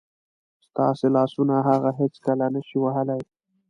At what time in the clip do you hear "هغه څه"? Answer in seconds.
1.69-1.97